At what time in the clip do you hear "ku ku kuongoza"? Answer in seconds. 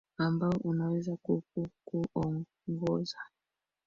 1.21-3.17